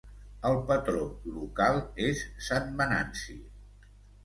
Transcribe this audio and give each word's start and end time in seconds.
El 0.49 0.55
patró 0.71 1.03
local 1.35 1.79
és 2.07 2.25
Sant 2.49 2.75
Venanci. 2.83 3.39